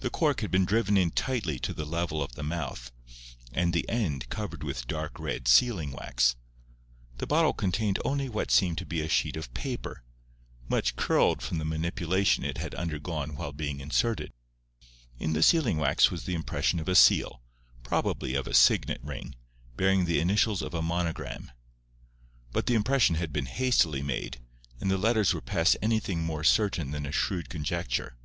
[0.00, 2.92] The cork had been driven in tightly to the level of the mouth,
[3.50, 6.36] and the end covered with dark red sealing wax.
[7.16, 10.04] The bottle contained only what seemed to be a sheet of paper,
[10.68, 14.34] much curled from the manipulation it had undergone while being inserted.
[15.18, 19.34] In the sealing wax was the impression of a seal—probably of a signet ring,
[19.78, 21.50] bearing the initials of a monogram;
[22.52, 24.40] but the impression had been hastily made,
[24.78, 28.18] and the letters were past anything more certain than a shrewd conjecture.